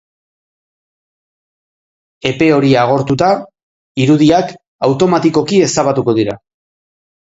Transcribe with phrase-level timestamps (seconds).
[2.31, 3.31] Epe hori agortuta
[4.09, 4.59] irudiak
[4.93, 6.41] automatikoki ezabatuko dira.